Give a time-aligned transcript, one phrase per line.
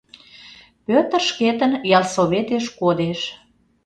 [0.85, 3.19] Пӧтыр шкетын ялсоветеш кодеш.